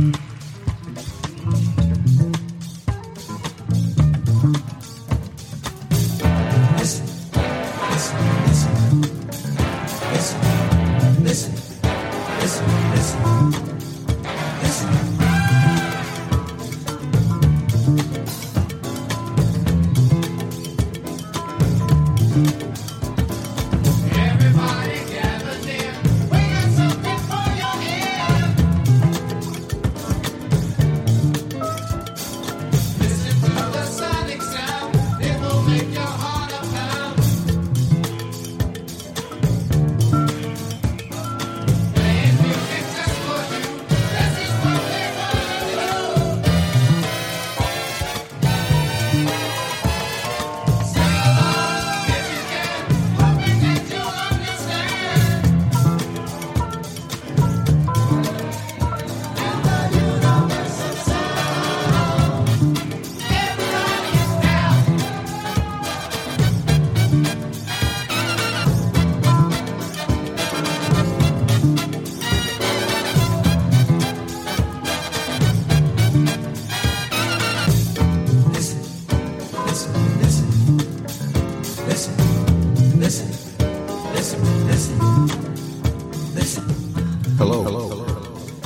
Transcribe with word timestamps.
thank 0.00 0.16
mm-hmm. 22.32 22.60
you 22.60 22.69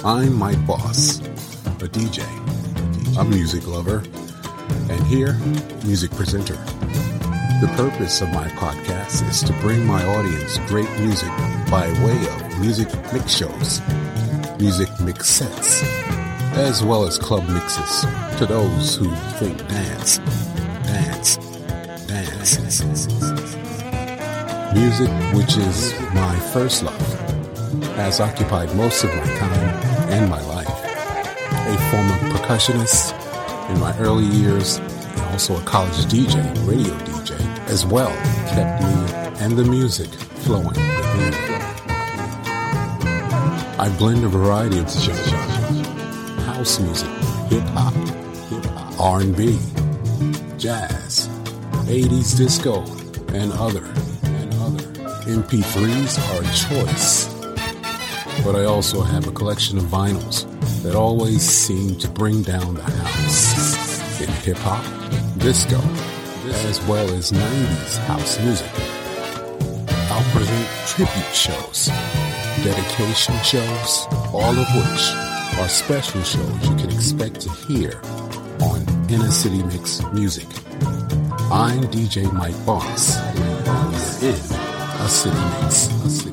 I'm 0.07 0.35
Mike 0.35 0.67
Boss, 0.67 1.19
a 1.19 1.89
DJ, 1.89 2.21
a 3.19 3.25
music 3.25 3.67
lover, 3.67 4.03
and 4.91 5.07
here, 5.07 5.33
music 5.83 6.11
presenter. 6.11 6.57
The 7.63 7.73
purpose 7.75 8.21
of 8.21 8.29
my 8.29 8.47
podcast 8.49 9.27
is 9.27 9.43
to 9.45 9.55
bring 9.63 9.87
my 9.87 10.05
audience 10.05 10.59
great 10.69 10.91
music 11.01 11.31
by 11.71 11.89
way 12.05 12.19
of 12.29 12.61
music 12.61 12.89
mix 13.15 13.35
shows, 13.35 13.81
music 14.61 14.91
mix 15.01 15.27
sets, 15.27 15.83
as 16.53 16.85
well 16.85 17.07
as 17.07 17.17
club 17.17 17.49
mixes 17.49 18.03
to 18.37 18.45
those 18.45 18.97
who 18.97 19.09
think 19.39 19.57
dance, 19.69 20.19
dance, 20.85 21.39
dance. 22.07 23.09
Music, 24.75 25.09
which 25.33 25.57
is 25.57 25.99
my 26.13 26.39
first 26.53 26.83
love, 26.83 27.21
has 27.97 28.21
occupied 28.21 28.75
most 28.77 29.03
of 29.03 29.15
my 29.17 29.25
time 29.39 29.84
and 30.15 30.31
my 30.31 30.41
life. 30.43 30.69
A 30.69 31.77
former 31.91 32.19
percussionist 32.33 33.13
in 33.71 33.81
my 33.81 33.97
early 33.99 34.25
years 34.25 34.77
and 34.77 35.21
also 35.33 35.57
a 35.57 35.63
college 35.63 36.07
DJ, 36.07 36.37
radio 36.69 36.95
DJ, 36.99 37.33
as 37.69 37.85
well, 37.85 38.15
kept 38.55 38.83
me 38.83 38.95
and 39.43 39.57
the 39.57 39.65
music 39.65 40.09
flowing 40.45 40.69
within 40.69 41.31
me. 41.31 41.37
I 43.77 43.93
blend 43.99 44.25
a 44.25 44.29
variety 44.29 44.79
of 44.79 44.89
genres, 44.89 45.87
house 46.47 46.79
music, 46.79 47.09
hip 47.51 47.65
hop, 47.75 47.95
hip 48.51 48.65
hop, 48.67 49.01
R&B, 49.01 49.59
jazz, 50.59 51.29
80s 51.89 52.37
disco, 52.37 52.85
and 53.35 53.53
other, 53.55 53.85
and 54.23 54.55
other. 54.63 54.85
MP3s 55.27 56.19
are 56.31 56.43
a 56.43 56.85
choice 56.85 57.34
but 58.43 58.57
I 58.57 58.65
also 58.65 59.03
have 59.03 59.29
a 59.29 59.33
collection 59.33 59.79
of 59.79 59.85
vinyls 59.85 60.47
that 60.83 60.95
always 60.95 61.43
seem 61.43 61.97
to 61.99 62.09
bring 62.09 62.43
down 62.43 62.75
the 62.75 62.83
house 62.83 64.21
in 64.21 64.29
hip 64.43 64.57
hop, 64.59 64.85
disco, 65.39 65.81
as 66.69 66.85
well 66.87 67.09
as 67.15 67.33
90s 67.33 67.99
house 68.07 68.41
music. 68.41 68.71
I'll 70.11 70.25
present 70.33 70.69
tribute 70.87 71.35
shows, 71.35 71.87
dedication 72.65 73.37
shows, 73.43 74.07
all 74.33 74.57
of 74.57 74.69
which 74.75 75.35
are 75.59 75.69
special 75.69 76.23
shows 76.23 76.69
you 76.69 76.77
can 76.77 76.91
expect 76.91 77.41
to 77.43 77.51
hear 77.67 78.01
on 78.63 78.81
Inner 79.11 79.31
City 79.31 79.63
Mix 79.63 80.03
Music. 80.13 80.47
I'm 81.51 81.83
DJ 81.85 82.31
Mike 82.33 82.67
Boss. 82.67 83.17
This 83.91 84.23
is 84.23 84.51
a 84.51 85.09
City 85.09 85.37
Mix. 85.63 86.24